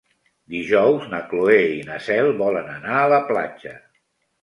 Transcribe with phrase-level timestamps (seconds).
[0.53, 3.79] Dijous na Cloè i na Cel volen anar a la platja.